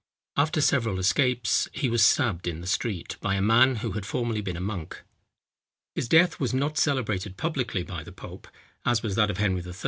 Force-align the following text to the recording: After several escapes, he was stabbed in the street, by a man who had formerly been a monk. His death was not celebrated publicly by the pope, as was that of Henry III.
After 0.35 0.61
several 0.61 0.97
escapes, 0.97 1.67
he 1.73 1.87
was 1.87 2.03
stabbed 2.03 2.47
in 2.47 2.59
the 2.59 2.65
street, 2.65 3.17
by 3.21 3.35
a 3.35 3.39
man 3.41 3.75
who 3.85 3.91
had 3.91 4.03
formerly 4.03 4.41
been 4.41 4.57
a 4.57 4.59
monk. 4.59 5.03
His 5.93 6.09
death 6.09 6.39
was 6.39 6.55
not 6.55 6.79
celebrated 6.79 7.37
publicly 7.37 7.83
by 7.83 8.03
the 8.03 8.11
pope, 8.11 8.47
as 8.83 9.03
was 9.03 9.13
that 9.13 9.29
of 9.29 9.37
Henry 9.37 9.61
III. 9.63 9.73